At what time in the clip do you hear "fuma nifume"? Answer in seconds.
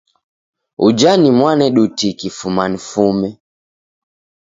2.37-3.39